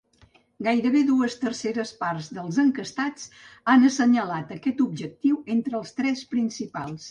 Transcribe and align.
Gairebé 0.67 1.01
dues 1.09 1.35
terceres 1.41 1.91
parts 1.99 2.29
dels 2.37 2.57
enquestats 2.63 3.29
han 3.75 3.87
assenyalat 3.91 4.57
aquest 4.59 4.83
objectiu 4.89 5.39
entre 5.59 5.81
els 5.83 5.97
tres 6.01 6.29
principals. 6.37 7.09